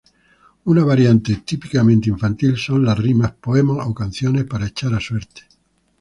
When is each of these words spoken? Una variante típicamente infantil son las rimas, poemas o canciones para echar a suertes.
Una 0.63 0.83
variante 0.83 1.43
típicamente 1.45 2.09
infantil 2.09 2.57
son 2.57 2.83
las 2.83 2.97
rimas, 2.97 3.33
poemas 3.33 3.85
o 3.87 3.93
canciones 3.93 4.45
para 4.45 4.65
echar 4.65 4.95
a 4.95 4.99
suertes. 4.99 5.45